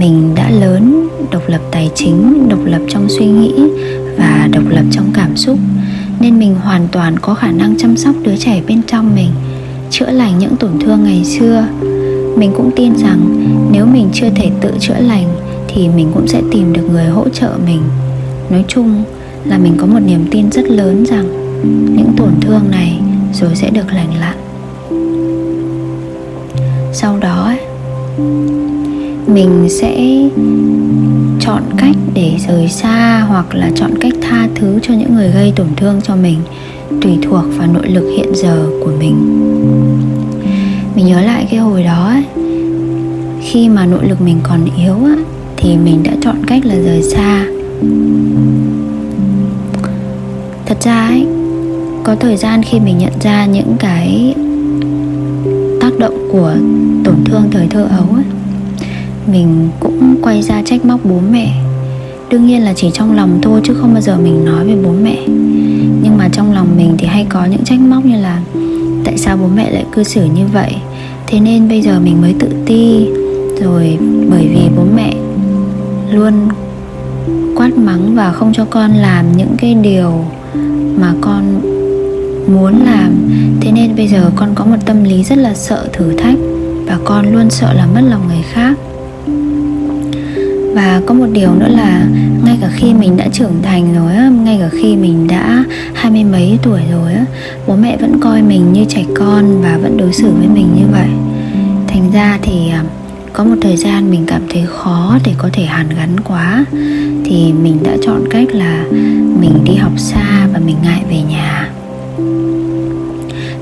mình 0.00 0.34
đã 0.34 0.50
lớn, 0.50 1.08
độc 1.30 1.42
lập 1.46 1.60
tài 1.70 1.90
chính, 1.94 2.48
độc 2.48 2.58
lập 2.64 2.80
trong 2.88 3.08
suy 3.08 3.26
nghĩ 3.26 3.54
và 4.18 4.48
độc 4.52 4.64
lập 4.68 4.84
trong 4.90 5.10
cảm 5.14 5.36
xúc. 5.36 5.58
Nên 6.20 6.38
mình 6.38 6.54
hoàn 6.54 6.88
toàn 6.92 7.18
có 7.18 7.34
khả 7.34 7.50
năng 7.50 7.78
chăm 7.78 7.96
sóc 7.96 8.14
đứa 8.22 8.36
trẻ 8.36 8.62
bên 8.68 8.80
trong 8.86 9.14
mình, 9.14 9.30
chữa 9.90 10.10
lành 10.10 10.38
những 10.38 10.56
tổn 10.56 10.70
thương 10.80 11.04
ngày 11.04 11.24
xưa. 11.24 11.66
Mình 12.36 12.52
cũng 12.56 12.70
tin 12.76 12.96
rằng 12.96 13.46
nếu 13.72 13.86
mình 13.86 14.08
chưa 14.12 14.30
thể 14.36 14.50
tự 14.60 14.72
chữa 14.80 14.98
lành 14.98 15.26
thì 15.68 15.88
mình 15.88 16.08
cũng 16.14 16.28
sẽ 16.28 16.42
tìm 16.52 16.72
được 16.72 16.82
người 16.92 17.04
hỗ 17.04 17.28
trợ 17.28 17.50
mình. 17.66 17.80
Nói 18.50 18.64
chung 18.68 19.04
là 19.48 19.58
mình 19.58 19.74
có 19.76 19.86
một 19.86 19.98
niềm 20.06 20.26
tin 20.30 20.50
rất 20.50 20.70
lớn 20.70 21.04
rằng 21.04 21.26
những 21.96 22.12
tổn 22.16 22.30
thương 22.40 22.70
này 22.70 23.00
rồi 23.32 23.50
sẽ 23.54 23.70
được 23.70 23.92
lành 23.92 24.20
lặn 24.20 24.36
sau 26.92 27.18
đó 27.18 27.52
mình 29.26 29.66
sẽ 29.68 30.20
chọn 31.40 31.62
cách 31.76 31.96
để 32.14 32.32
rời 32.48 32.68
xa 32.68 33.24
hoặc 33.28 33.54
là 33.54 33.70
chọn 33.74 33.90
cách 34.00 34.12
tha 34.22 34.48
thứ 34.54 34.78
cho 34.82 34.94
những 34.94 35.14
người 35.14 35.30
gây 35.30 35.52
tổn 35.56 35.66
thương 35.76 36.00
cho 36.02 36.16
mình 36.16 36.38
tùy 37.02 37.18
thuộc 37.22 37.44
vào 37.58 37.68
nội 37.72 37.88
lực 37.88 38.14
hiện 38.16 38.34
giờ 38.34 38.66
của 38.84 38.92
mình. 38.98 39.16
Mình 40.96 41.06
nhớ 41.06 41.20
lại 41.20 41.46
cái 41.50 41.60
hồi 41.60 41.82
đó 41.82 42.08
ấy, 42.08 42.24
khi 43.42 43.68
mà 43.68 43.86
nội 43.86 44.08
lực 44.08 44.20
mình 44.20 44.38
còn 44.42 44.60
yếu 44.76 44.94
á, 44.94 45.16
thì 45.56 45.76
mình 45.76 46.02
đã 46.02 46.12
chọn 46.22 46.36
cách 46.46 46.66
là 46.66 46.74
rời 46.74 47.02
xa 47.02 47.46
thật 50.66 50.76
ra 50.80 51.06
ấy, 51.06 51.26
có 52.04 52.14
thời 52.14 52.36
gian 52.36 52.62
khi 52.62 52.80
mình 52.80 52.98
nhận 52.98 53.12
ra 53.20 53.46
những 53.46 53.76
cái 53.78 54.34
tác 55.80 55.98
động 55.98 56.28
của 56.32 56.54
tổn 57.04 57.24
thương 57.24 57.42
thời 57.50 57.66
thơ 57.66 57.82
ấu 57.82 58.14
ấy, 58.14 58.24
mình 59.32 59.68
cũng 59.80 60.16
quay 60.22 60.42
ra 60.42 60.62
trách 60.64 60.84
móc 60.84 61.00
bố 61.04 61.20
mẹ. 61.30 61.52
Đương 62.30 62.46
nhiên 62.46 62.64
là 62.64 62.72
chỉ 62.76 62.90
trong 62.94 63.16
lòng 63.16 63.38
thôi 63.42 63.60
chứ 63.64 63.74
không 63.74 63.92
bao 63.92 64.02
giờ 64.02 64.16
mình 64.18 64.44
nói 64.44 64.66
về 64.66 64.76
bố 64.84 64.90
mẹ. 65.02 65.16
Nhưng 66.02 66.16
mà 66.18 66.28
trong 66.32 66.52
lòng 66.52 66.76
mình 66.76 66.94
thì 66.98 67.06
hay 67.06 67.26
có 67.28 67.44
những 67.44 67.64
trách 67.64 67.80
móc 67.80 68.04
như 68.04 68.16
là 68.16 68.42
tại 69.04 69.18
sao 69.18 69.36
bố 69.36 69.48
mẹ 69.56 69.70
lại 69.70 69.84
cư 69.92 70.02
xử 70.02 70.24
như 70.24 70.46
vậy? 70.52 70.74
Thế 71.26 71.40
nên 71.40 71.68
bây 71.68 71.82
giờ 71.82 72.00
mình 72.00 72.20
mới 72.22 72.34
tự 72.38 72.48
ti. 72.66 73.06
Rồi 73.62 73.98
bởi 74.30 74.48
vì 74.48 74.68
bố 74.76 74.82
mẹ 74.96 75.14
luôn 76.12 76.32
quát 77.56 77.78
mắng 77.78 78.14
và 78.14 78.32
không 78.32 78.52
cho 78.52 78.64
con 78.64 78.90
làm 78.90 79.36
những 79.36 79.54
cái 79.58 79.74
điều 79.74 80.24
mà 80.96 81.12
con 81.20 81.60
muốn 82.54 82.84
làm. 82.84 83.28
Thế 83.60 83.72
nên 83.72 83.96
bây 83.96 84.08
giờ 84.08 84.30
con 84.36 84.54
có 84.54 84.64
một 84.64 84.76
tâm 84.86 85.04
lý 85.04 85.22
rất 85.22 85.38
là 85.38 85.54
sợ 85.54 85.88
thử 85.92 86.12
thách 86.12 86.38
và 86.86 86.98
con 87.04 87.32
luôn 87.32 87.50
sợ 87.50 87.72
là 87.72 87.86
mất 87.86 88.00
lòng 88.10 88.28
người 88.28 88.44
khác. 88.52 88.78
Và 90.74 91.00
có 91.06 91.14
một 91.14 91.26
điều 91.32 91.54
nữa 91.54 91.68
là 91.68 92.06
ngay 92.44 92.58
cả 92.60 92.70
khi 92.74 92.94
mình 92.94 93.16
đã 93.16 93.28
trưởng 93.32 93.62
thành 93.62 93.94
rồi 93.94 94.14
á, 94.14 94.28
ngay 94.44 94.58
cả 94.60 94.68
khi 94.72 94.96
mình 94.96 95.26
đã 95.28 95.64
hai 95.94 96.12
mươi 96.12 96.24
mấy 96.24 96.58
tuổi 96.62 96.80
rồi 96.92 97.12
á, 97.12 97.24
bố 97.66 97.76
mẹ 97.76 97.96
vẫn 97.96 98.20
coi 98.20 98.42
mình 98.42 98.72
như 98.72 98.84
trẻ 98.88 99.04
con 99.14 99.62
và 99.62 99.78
vẫn 99.82 99.96
đối 99.96 100.12
xử 100.12 100.30
với 100.38 100.48
mình 100.48 100.66
như 100.76 100.84
vậy. 100.92 101.08
Thành 101.88 102.10
ra 102.12 102.38
thì 102.42 102.70
à, 102.70 102.84
có 103.36 103.44
một 103.44 103.56
thời 103.60 103.76
gian 103.76 104.10
mình 104.10 104.24
cảm 104.26 104.42
thấy 104.50 104.64
khó 104.66 105.18
để 105.24 105.32
có 105.38 105.48
thể 105.52 105.64
hàn 105.64 105.86
gắn 105.96 106.20
quá, 106.20 106.64
thì 107.24 107.52
mình 107.62 107.78
đã 107.82 107.96
chọn 108.02 108.24
cách 108.30 108.48
là 108.52 108.84
mình 109.40 109.64
đi 109.64 109.74
học 109.74 109.92
xa 109.96 110.48
và 110.52 110.58
mình 110.66 110.76
ngại 110.82 111.02
về 111.10 111.22
nhà. 111.28 111.70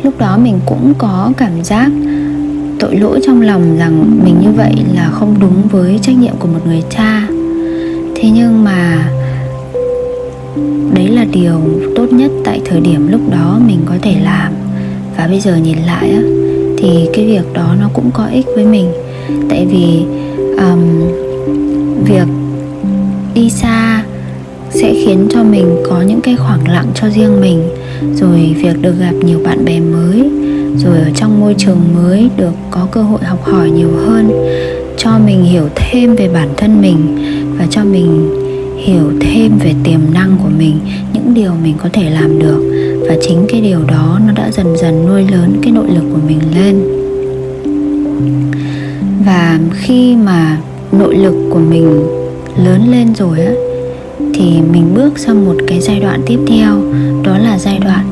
Lúc 0.03 0.19
đó 0.19 0.39
mình 0.39 0.61
cũng 0.67 0.95
có 0.99 1.33
cảm 1.37 1.65
giác 1.65 1.91
tội 2.81 2.97
lỗi 2.97 3.21
trong 3.27 3.43
lòng 3.43 3.77
rằng 3.79 4.21
mình 4.25 4.41
như 4.41 4.51
vậy 4.57 4.75
là 4.95 5.11
không 5.13 5.35
đúng 5.41 5.63
với 5.71 5.99
trách 6.03 6.17
nhiệm 6.17 6.35
của 6.39 6.49
một 6.49 6.61
người 6.67 6.83
cha. 6.91 7.27
Thế 8.15 8.31
nhưng 8.35 8.65
mà 8.65 9.09
đấy 10.95 11.09
là 11.09 11.25
điều 11.33 11.61
tốt 11.97 12.13
nhất 12.13 12.31
tại 12.45 12.61
thời 12.65 12.81
điểm 12.81 13.09
lúc 13.09 13.21
đó 13.31 13.61
mình 13.67 13.79
có 13.87 13.95
thể 14.03 14.17
làm. 14.25 14.53
Và 15.17 15.27
bây 15.27 15.41
giờ 15.41 15.57
nhìn 15.57 15.79
lại 15.87 16.11
á, 16.11 16.23
thì 16.79 17.09
cái 17.15 17.27
việc 17.27 17.53
đó 17.53 17.75
nó 17.81 17.89
cũng 17.95 18.11
có 18.11 18.27
ích 18.27 18.47
với 18.55 18.65
mình 18.65 18.93
tại 19.49 19.67
vì 19.71 20.05
um, 20.57 20.81
việc 22.05 22.29
đi 23.35 23.51
xa 23.51 24.05
sẽ 24.71 24.95
khiến 24.95 25.29
cho 25.31 25.43
mình 25.43 25.77
có 25.89 26.03
những 26.03 26.21
cái 26.21 26.37
khoảng 26.37 26.69
lặng 26.69 26.87
cho 26.95 27.09
riêng 27.09 27.41
mình. 27.41 27.63
Rồi 28.15 28.57
việc 28.63 28.83
được 28.83 28.95
gặp 29.01 29.13
nhiều 29.25 29.39
bạn 29.45 29.65
bè 29.65 29.81
mới 29.81 30.31
rồi 30.85 30.99
ở 30.99 31.11
trong 31.17 31.41
môi 31.41 31.55
trường 31.59 31.81
mới 31.95 32.29
được 32.37 32.53
có 32.71 32.87
cơ 32.91 33.03
hội 33.03 33.21
học 33.25 33.45
hỏi 33.45 33.71
nhiều 33.71 33.91
hơn 34.07 34.31
cho 34.97 35.19
mình 35.27 35.45
hiểu 35.45 35.69
thêm 35.75 36.17
về 36.17 36.29
bản 36.29 36.49
thân 36.57 36.81
mình 36.81 37.17
và 37.59 37.67
cho 37.71 37.85
mình 37.85 38.31
hiểu 38.85 39.13
thêm 39.21 39.59
về 39.59 39.75
tiềm 39.85 40.01
năng 40.15 40.37
của 40.43 40.51
mình 40.59 40.79
những 41.13 41.35
điều 41.35 41.53
mình 41.63 41.75
có 41.83 41.89
thể 41.93 42.11
làm 42.11 42.39
được. 42.39 42.61
Và 43.09 43.17
chính 43.21 43.47
cái 43.49 43.61
điều 43.61 43.79
đó 43.89 44.21
nó 44.27 44.33
đã 44.33 44.51
dần 44.51 44.77
dần 44.77 45.07
nuôi 45.09 45.23
lớn 45.33 45.57
cái 45.63 45.73
nội 45.73 45.87
lực 45.89 46.05
của 46.13 46.21
mình 46.27 46.41
lên 46.55 46.81
và 49.25 49.59
khi 49.73 50.17
mà 50.17 50.59
nội 50.93 51.17
lực 51.17 51.35
của 51.51 51.59
mình 51.59 52.07
lớn 52.65 52.91
lên 52.91 53.15
rồi 53.15 53.41
á 53.41 53.53
thì 54.35 54.61
mình 54.73 54.95
bước 54.95 55.19
sang 55.19 55.45
một 55.45 55.57
cái 55.67 55.81
giai 55.81 56.01
đoạn 56.01 56.23
tiếp 56.27 56.39
theo 56.47 56.83
đó 57.25 57.39
là 57.39 57.59
giai 57.59 57.79
đoạn 57.79 58.07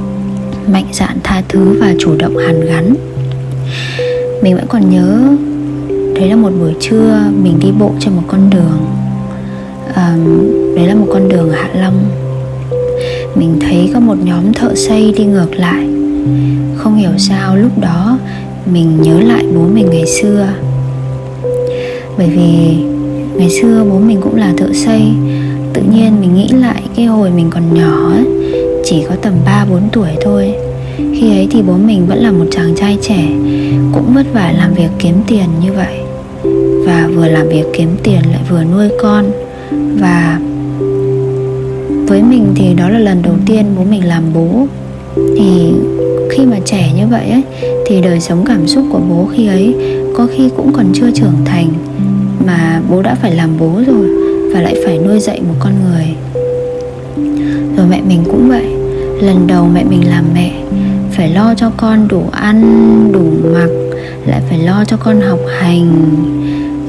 mạnh 0.72 0.86
dạn 0.92 1.18
tha 1.22 1.42
thứ 1.48 1.80
và 1.80 1.94
chủ 1.98 2.16
động 2.18 2.36
hàn 2.36 2.60
gắn. 2.60 2.94
Mình 4.42 4.54
vẫn 4.54 4.66
còn 4.68 4.90
nhớ 4.90 5.18
đấy 6.14 6.28
là 6.28 6.36
một 6.36 6.50
buổi 6.60 6.72
trưa 6.80 7.20
mình 7.42 7.58
đi 7.60 7.68
bộ 7.78 7.90
trên 8.00 8.14
một 8.14 8.22
con 8.26 8.50
đường 8.50 8.86
à, 9.94 10.16
đấy 10.76 10.86
là 10.86 10.94
một 10.94 11.06
con 11.12 11.28
đường 11.28 11.50
ở 11.50 11.54
hạ 11.54 11.68
long. 11.74 12.04
Mình 13.34 13.58
thấy 13.60 13.90
có 13.94 14.00
một 14.00 14.16
nhóm 14.24 14.52
thợ 14.52 14.74
xây 14.74 15.14
đi 15.16 15.24
ngược 15.24 15.54
lại. 15.56 15.86
Không 16.76 16.96
hiểu 16.96 17.10
sao 17.18 17.56
lúc 17.56 17.78
đó 17.78 18.18
mình 18.72 19.02
nhớ 19.02 19.20
lại 19.20 19.44
bố 19.54 19.62
mình 19.74 19.90
ngày 19.90 20.06
xưa 20.06 20.46
bởi 22.18 22.26
vì 22.26 22.76
ngày 23.38 23.50
xưa 23.50 23.84
bố 23.90 23.98
mình 23.98 24.20
cũng 24.20 24.34
là 24.34 24.54
thợ 24.56 24.72
xây 24.72 25.02
tự 25.72 25.82
nhiên 25.82 26.20
mình 26.20 26.34
nghĩ 26.34 26.48
lại 26.48 26.82
cái 26.96 27.06
hồi 27.06 27.30
mình 27.30 27.50
còn 27.50 27.74
nhỏ 27.74 28.10
ấy, 28.10 28.24
chỉ 28.84 29.04
có 29.08 29.14
tầm 29.22 29.32
3 29.44 29.66
4 29.70 29.80
tuổi 29.92 30.08
thôi. 30.24 30.54
Khi 30.96 31.30
ấy 31.30 31.48
thì 31.50 31.62
bố 31.62 31.76
mình 31.76 32.06
vẫn 32.06 32.18
là 32.18 32.32
một 32.32 32.44
chàng 32.50 32.74
trai 32.76 32.98
trẻ, 33.02 33.28
cũng 33.92 34.14
vất 34.14 34.26
vả 34.32 34.52
làm 34.56 34.74
việc 34.74 34.88
kiếm 34.98 35.14
tiền 35.26 35.44
như 35.62 35.72
vậy. 35.72 35.98
Và 36.86 37.08
vừa 37.16 37.28
làm 37.28 37.48
việc 37.48 37.64
kiếm 37.72 37.88
tiền 38.02 38.20
lại 38.32 38.42
vừa 38.50 38.64
nuôi 38.64 38.88
con 39.02 39.24
và 40.00 40.40
với 42.06 42.22
mình 42.22 42.46
thì 42.54 42.74
đó 42.74 42.88
là 42.88 42.98
lần 42.98 43.22
đầu 43.22 43.34
tiên 43.46 43.66
bố 43.76 43.84
mình 43.84 44.08
làm 44.08 44.22
bố 44.34 44.66
thì 45.16 45.72
khi 46.30 46.46
mà 46.46 46.56
trẻ 46.64 46.92
như 46.96 47.06
vậy 47.06 47.30
ấy 47.30 47.42
thì 47.86 48.00
đời 48.00 48.20
sống 48.20 48.44
cảm 48.46 48.66
xúc 48.66 48.84
của 48.90 49.00
bố 49.08 49.28
khi 49.32 49.46
ấy 49.46 49.74
có 50.16 50.26
khi 50.36 50.50
cũng 50.56 50.72
còn 50.72 50.86
chưa 50.94 51.10
trưởng 51.10 51.44
thành 51.44 51.68
mà 52.46 52.80
bố 52.90 53.02
đã 53.02 53.14
phải 53.14 53.34
làm 53.34 53.50
bố 53.58 53.80
rồi 53.86 54.08
và 54.54 54.60
lại 54.60 54.76
phải 54.84 54.98
nuôi 54.98 55.20
dạy 55.20 55.40
một 55.40 55.54
con 55.58 55.72
người. 55.84 56.06
Rồi 57.76 57.86
mẹ 57.90 58.00
mình 58.08 58.24
cũng 58.24 58.48
vậy. 58.48 58.66
Lần 59.20 59.46
đầu 59.46 59.68
mẹ 59.74 59.84
mình 59.84 60.08
làm 60.08 60.24
mẹ, 60.34 60.52
phải 61.10 61.30
lo 61.30 61.54
cho 61.56 61.70
con 61.76 62.08
đủ 62.08 62.24
ăn, 62.32 62.62
đủ 63.12 63.24
mặc, 63.52 63.68
lại 64.26 64.42
phải 64.48 64.58
lo 64.58 64.84
cho 64.84 64.96
con 64.96 65.20
học 65.20 65.40
hành. 65.60 65.92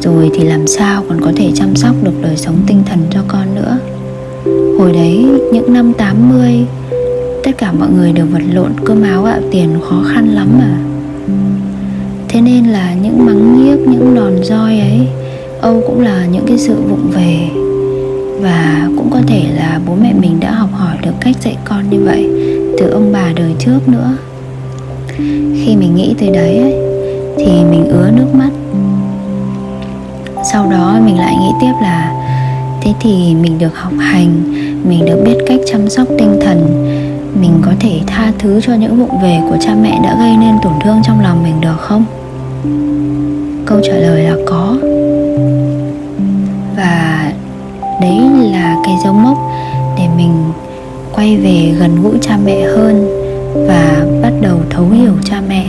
Rồi 0.02 0.32
thì 0.34 0.44
làm 0.44 0.68
sao 0.68 1.04
còn 1.10 1.22
có 1.22 1.32
thể 1.36 1.52
chăm 1.56 1.76
sóc 1.76 1.96
được 2.04 2.22
đời 2.22 2.38
sống 2.38 2.56
tinh 2.68 2.84
thần 2.86 3.00
cho 3.10 3.20
con 3.28 3.56
nữa? 3.56 3.78
Hồi 4.80 4.94
đấy, 4.94 5.26
những 5.54 5.74
năm 5.74 5.94
80 5.94 6.66
tất 7.44 7.52
cả 7.58 7.72
mọi 7.72 7.90
người 7.90 8.12
đều 8.12 8.26
vật 8.26 8.42
lộn, 8.54 8.72
cơm 8.86 9.04
áo 9.04 9.24
gạo 9.24 9.40
tiền 9.52 9.70
khó 9.90 10.04
khăn 10.14 10.28
lắm 10.28 10.48
mà. 10.60 10.78
Thế 12.28 12.42
nên 12.42 12.66
là 12.66 12.94
những 12.94 13.26
mắng 13.26 13.58
nhiếc, 13.58 13.88
những 13.88 14.16
đòn 14.16 14.44
roi 14.44 14.80
ấy 14.80 15.08
âu 15.64 15.82
cũng 15.88 16.02
là 16.02 16.26
những 16.26 16.46
cái 16.48 16.58
sự 16.58 16.76
vụng 16.76 17.12
về 17.12 17.38
và 18.42 18.90
cũng 18.98 19.10
có 19.10 19.20
thể 19.28 19.44
là 19.56 19.80
bố 19.88 19.96
mẹ 20.02 20.14
mình 20.14 20.40
đã 20.40 20.52
học 20.52 20.70
hỏi 20.74 20.98
được 21.02 21.12
cách 21.22 21.36
dạy 21.42 21.58
con 21.66 21.90
như 21.90 22.04
vậy 22.04 22.30
từ 22.78 22.90
ông 22.90 23.12
bà 23.14 23.32
đời 23.36 23.54
trước 23.60 23.80
nữa. 23.88 24.18
Khi 25.66 25.76
mình 25.76 25.96
nghĩ 25.96 26.16
tới 26.20 26.30
đấy 26.30 26.58
ấy, 26.58 26.76
thì 27.38 27.64
mình 27.72 27.86
ứa 27.86 28.10
nước 28.16 28.26
mắt. 28.34 28.50
Sau 30.52 30.72
đó 30.72 31.00
mình 31.06 31.18
lại 31.18 31.36
nghĩ 31.42 31.50
tiếp 31.62 31.74
là 31.82 32.12
thế 32.82 32.94
thì 33.00 33.36
mình 33.42 33.60
được 33.60 33.78
học 33.78 33.94
hành 34.00 34.54
mình 34.90 35.06
được 35.06 35.22
biết 35.26 35.38
cách 35.48 35.60
chăm 35.72 35.90
sóc 35.90 36.08
tinh 36.20 36.40
thần 36.46 36.60
mình 37.42 37.54
có 37.62 37.72
thể 37.80 38.00
tha 38.08 38.32
thứ 38.40 38.62
cho 38.62 38.74
những 38.74 39.00
vụng 39.00 39.22
về 39.24 39.40
của 39.50 39.58
cha 39.62 39.76
mẹ 39.82 40.00
đã 40.04 40.18
gây 40.20 40.38
nên 40.38 40.56
tổn 40.64 40.74
thương 40.84 40.98
trong 41.04 41.22
lòng 41.22 41.44
mình 41.44 41.62
được 41.62 41.78
không? 41.80 42.06
Câu 43.66 43.80
trả 43.84 43.94
lời 43.94 44.24
là 44.24 44.36
có 44.46 44.78
đấy 48.04 48.20
là 48.52 48.78
cái 48.84 48.96
dấu 49.04 49.14
mốc 49.14 49.38
để 49.98 50.08
mình 50.18 50.52
quay 51.16 51.38
về 51.38 51.76
gần 51.80 52.04
gũi 52.04 52.18
cha 52.22 52.38
mẹ 52.46 52.62
hơn 52.62 53.08
và 53.68 54.06
bắt 54.22 54.34
đầu 54.42 54.58
thấu 54.70 54.90
hiểu 54.90 55.14
cha 55.24 55.42
mẹ 55.50 55.66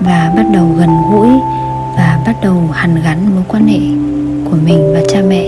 và 0.00 0.32
bắt 0.36 0.46
đầu 0.52 0.66
gần 0.78 0.90
gũi 1.12 1.28
và 1.96 2.22
bắt 2.26 2.36
đầu 2.42 2.68
hàn 2.72 3.02
gắn 3.04 3.34
mối 3.34 3.44
quan 3.48 3.66
hệ 3.66 3.78
của 4.50 4.56
mình 4.64 4.94
và 4.94 5.00
cha 5.08 5.22
mẹ. 5.28 5.44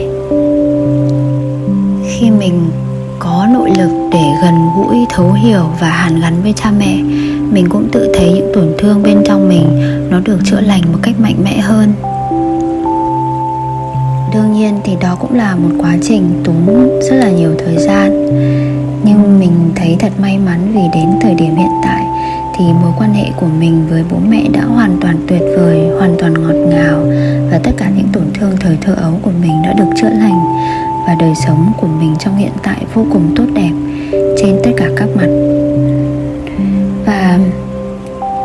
Khi 2.08 2.30
mình 2.30 2.70
có 3.18 3.46
nội 3.52 3.70
lực 3.78 4.08
để 4.12 4.24
gần 4.42 4.54
gũi, 4.76 5.06
thấu 5.10 5.32
hiểu 5.32 5.64
và 5.80 5.88
hàn 5.88 6.20
gắn 6.20 6.42
với 6.42 6.52
cha 6.56 6.70
mẹ, 6.78 6.96
mình 7.52 7.68
cũng 7.68 7.88
tự 7.92 8.12
thấy 8.18 8.32
những 8.32 8.50
tổn 8.54 8.68
thương 8.78 9.02
bên 9.02 9.22
trong 9.26 9.48
mình 9.48 9.66
nó 10.10 10.20
được 10.20 10.38
chữa 10.44 10.60
lành 10.60 10.82
một 10.92 10.98
cách 11.02 11.14
mạnh 11.20 11.36
mẽ 11.44 11.58
hơn 11.58 11.92
đương 14.36 14.52
nhiên 14.52 14.80
thì 14.84 14.96
đó 15.00 15.16
cũng 15.20 15.34
là 15.34 15.54
một 15.54 15.68
quá 15.78 15.96
trình 16.02 16.42
tốn 16.44 16.88
rất 17.00 17.16
là 17.16 17.30
nhiều 17.30 17.50
thời 17.58 17.76
gian. 17.78 18.26
Nhưng 19.04 19.40
mình 19.40 19.70
thấy 19.76 19.96
thật 19.98 20.12
may 20.20 20.38
mắn 20.38 20.72
vì 20.74 20.80
đến 20.94 21.08
thời 21.20 21.34
điểm 21.34 21.56
hiện 21.56 21.70
tại 21.82 22.04
thì 22.56 22.64
mối 22.64 22.92
quan 22.98 23.14
hệ 23.14 23.24
của 23.36 23.46
mình 23.60 23.86
với 23.90 24.04
bố 24.10 24.16
mẹ 24.28 24.42
đã 24.52 24.64
hoàn 24.64 24.96
toàn 25.00 25.16
tuyệt 25.28 25.42
vời, 25.56 25.88
hoàn 25.98 26.16
toàn 26.18 26.34
ngọt 26.34 26.54
ngào 26.68 27.04
và 27.50 27.60
tất 27.62 27.70
cả 27.76 27.90
những 27.96 28.08
tổn 28.12 28.22
thương 28.34 28.56
thời 28.60 28.76
thơ 28.80 28.94
ấu 28.94 29.12
của 29.22 29.30
mình 29.40 29.62
đã 29.62 29.72
được 29.72 29.90
chữa 29.96 30.10
lành 30.10 30.44
và 31.06 31.16
đời 31.20 31.34
sống 31.46 31.72
của 31.80 31.88
mình 32.00 32.14
trong 32.18 32.36
hiện 32.36 32.52
tại 32.62 32.78
vô 32.94 33.06
cùng 33.12 33.34
tốt 33.36 33.46
đẹp 33.54 33.72
trên 34.38 34.60
tất 34.64 34.70
cả 34.76 34.88
các 34.96 35.08
mặt. 35.16 35.28
Và 37.06 37.38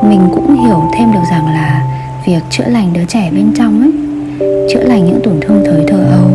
mình 0.10 0.21
cũng 0.31 0.65
hiểu 0.65 0.83
thêm 0.98 1.12
được 1.13 1.24
rằng 1.31 1.45
là 1.45 1.83
việc 2.25 2.41
chữa 2.50 2.67
lành 2.67 2.93
đứa 2.93 3.05
trẻ 3.07 3.31
bên 3.36 3.53
trong 3.57 3.81
ấy 3.81 4.11
chữa 4.69 4.83
lành 4.83 5.05
những 5.05 5.19
tổn 5.24 5.33
thương 5.41 5.63
thời 5.65 5.83
thơ 5.88 5.98
ấu 6.12 6.29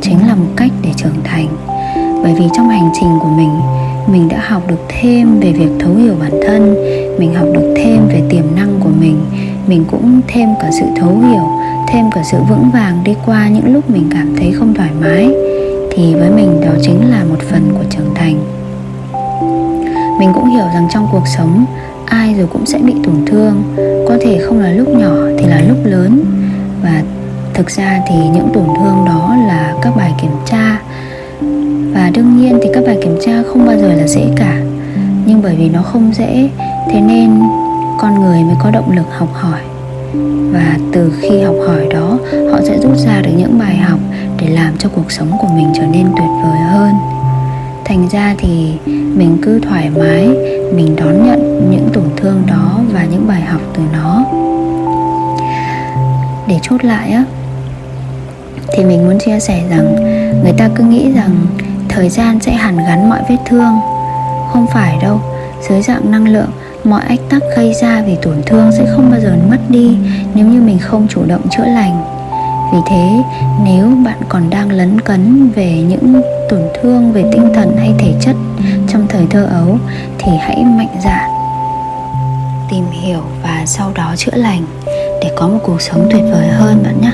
chính 0.00 0.26
là 0.26 0.34
một 0.34 0.50
cách 0.56 0.70
để 0.82 0.90
trưởng 0.96 1.20
thành. 1.24 1.48
Bởi 2.22 2.34
vì 2.38 2.44
trong 2.52 2.68
hành 2.68 2.90
trình 3.00 3.18
của 3.20 3.30
mình 3.36 3.50
mình 4.06 4.28
đã 4.28 4.40
học 4.48 4.62
được 4.68 4.80
thêm 4.88 5.40
về 5.40 5.52
việc 5.52 5.70
thấu 5.78 5.94
hiểu 5.94 6.14
bản 6.20 6.40
thân, 6.46 6.74
mình 7.18 7.34
học 7.34 7.48
được 7.54 7.74
thêm 7.76 8.08
về 8.08 8.22
tiềm 8.30 8.44
năng 8.56 8.80
của 8.80 8.90
mình 9.00 9.16
mình 9.70 9.84
cũng 9.90 10.20
thêm 10.28 10.48
cả 10.60 10.70
sự 10.80 10.86
thấu 10.96 11.18
hiểu, 11.18 11.42
thêm 11.88 12.10
cả 12.10 12.22
sự 12.24 12.38
vững 12.48 12.70
vàng 12.72 13.04
đi 13.04 13.14
qua 13.26 13.48
những 13.48 13.74
lúc 13.74 13.90
mình 13.90 14.08
cảm 14.10 14.36
thấy 14.36 14.52
không 14.52 14.74
thoải 14.74 14.90
mái. 15.00 15.28
Thì 15.90 16.14
với 16.14 16.30
mình 16.30 16.60
đó 16.60 16.72
chính 16.82 17.10
là 17.10 17.24
một 17.24 17.38
phần 17.50 17.72
của 17.78 17.84
trưởng 17.90 18.14
thành. 18.14 18.36
Mình 20.18 20.30
cũng 20.34 20.50
hiểu 20.50 20.64
rằng 20.74 20.88
trong 20.90 21.08
cuộc 21.12 21.28
sống, 21.36 21.64
ai 22.06 22.34
rồi 22.34 22.46
cũng 22.52 22.66
sẽ 22.66 22.78
bị 22.78 22.94
tổn 23.04 23.14
thương. 23.26 23.62
Có 24.08 24.16
thể 24.20 24.38
không 24.46 24.60
là 24.60 24.70
lúc 24.70 24.88
nhỏ 24.88 25.14
thì 25.38 25.46
là 25.46 25.62
lúc 25.68 25.78
lớn. 25.84 26.24
Và 26.82 27.02
thực 27.60 27.70
ra 27.70 28.00
thì 28.06 28.14
những 28.14 28.48
tổn 28.54 28.64
thương 28.64 29.04
đó 29.06 29.36
là 29.48 29.74
các 29.82 29.96
bài 29.96 30.12
kiểm 30.20 30.30
tra. 30.46 30.80
Và 31.94 32.10
đương 32.14 32.36
nhiên 32.36 32.58
thì 32.62 32.68
các 32.74 32.84
bài 32.86 32.98
kiểm 33.02 33.18
tra 33.26 33.42
không 33.48 33.66
bao 33.66 33.76
giờ 33.76 33.88
là 33.88 34.06
dễ 34.06 34.28
cả. 34.36 34.60
Nhưng 35.26 35.40
bởi 35.42 35.56
vì 35.56 35.68
nó 35.68 35.82
không 35.82 36.12
dễ, 36.14 36.50
thế 36.90 37.00
nên 37.00 37.42
con 37.98 38.22
người 38.22 38.42
mới 38.42 38.54
có 38.62 38.70
động 38.70 38.96
lực 38.96 39.06
học 39.18 39.28
hỏi. 39.32 39.60
Và 40.52 40.78
từ 40.92 41.12
khi 41.20 41.42
học 41.42 41.54
hỏi 41.66 41.86
đó, 41.90 42.18
họ 42.52 42.58
sẽ 42.62 42.78
rút 42.78 42.96
ra 42.96 43.20
được 43.20 43.32
những 43.36 43.58
bài 43.58 43.76
học 43.76 43.98
để 44.40 44.48
làm 44.48 44.74
cho 44.78 44.88
cuộc 44.88 45.12
sống 45.12 45.30
của 45.40 45.48
mình 45.54 45.72
trở 45.74 45.82
nên 45.82 46.06
tuyệt 46.16 46.30
vời 46.42 46.58
hơn. 46.58 46.94
Thành 47.84 48.08
ra 48.08 48.34
thì 48.38 48.72
mình 48.88 49.38
cứ 49.42 49.60
thoải 49.68 49.90
mái, 49.98 50.28
mình 50.74 50.96
đón 50.96 51.26
nhận 51.26 51.70
những 51.70 51.88
tổn 51.92 52.04
thương 52.16 52.42
đó 52.46 52.80
và 52.92 53.04
những 53.04 53.28
bài 53.28 53.42
học 53.42 53.60
từ 53.74 53.82
nó. 53.92 54.24
Để 56.48 56.58
chốt 56.62 56.84
lại 56.84 57.10
á 57.10 57.24
thì 58.72 58.84
mình 58.84 59.06
muốn 59.06 59.18
chia 59.18 59.40
sẻ 59.40 59.62
rằng 59.70 59.96
người 60.42 60.52
ta 60.58 60.68
cứ 60.74 60.84
nghĩ 60.84 61.12
rằng 61.12 61.46
thời 61.88 62.08
gian 62.08 62.40
sẽ 62.40 62.52
hàn 62.52 62.76
gắn 62.76 63.08
mọi 63.08 63.20
vết 63.28 63.36
thương. 63.46 63.80
Không 64.52 64.66
phải 64.72 64.98
đâu, 65.02 65.20
dưới 65.68 65.82
dạng 65.82 66.10
năng 66.10 66.28
lượng, 66.28 66.50
mọi 66.84 67.02
ách 67.08 67.20
tắc 67.28 67.42
gây 67.56 67.74
ra 67.82 68.02
vì 68.06 68.16
tổn 68.22 68.42
thương 68.46 68.70
sẽ 68.78 68.86
không 68.96 69.10
bao 69.10 69.20
giờ 69.20 69.36
mất 69.50 69.58
đi 69.68 69.96
nếu 70.34 70.46
như 70.46 70.60
mình 70.60 70.78
không 70.78 71.06
chủ 71.08 71.24
động 71.26 71.48
chữa 71.50 71.64
lành. 71.64 72.04
Vì 72.72 72.78
thế, 72.86 73.22
nếu 73.64 73.92
bạn 74.04 74.18
còn 74.28 74.50
đang 74.50 74.72
lấn 74.72 75.00
cấn 75.00 75.50
về 75.50 75.72
những 75.88 76.22
tổn 76.48 76.60
thương 76.82 77.12
về 77.12 77.24
tinh 77.32 77.52
thần 77.54 77.76
hay 77.76 77.94
thể 77.98 78.12
chất 78.20 78.36
trong 78.88 79.06
thời 79.08 79.26
thơ 79.30 79.44
ấu 79.44 79.78
thì 80.18 80.32
hãy 80.40 80.64
mạnh 80.64 80.96
dạn 81.04 81.30
tìm 82.70 82.84
hiểu 82.90 83.20
và 83.42 83.62
sau 83.66 83.92
đó 83.94 84.14
chữa 84.16 84.36
lành 84.36 84.62
để 85.22 85.30
có 85.36 85.48
một 85.48 85.58
cuộc 85.62 85.80
sống 85.80 86.08
tuyệt 86.12 86.22
vời 86.32 86.48
hơn 86.48 86.82
bạn 86.84 87.00
nhé. 87.00 87.12